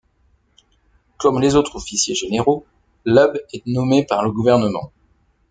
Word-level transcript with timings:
Comme 1.19 1.39
les 1.39 1.53
autres 1.53 1.75
officiers 1.75 2.15
généraux, 2.15 2.65
l'ÖB 3.05 3.37
est 3.53 3.67
nommé 3.67 4.03
par 4.03 4.23
le 4.23 4.31
gouvernement. 4.31 4.91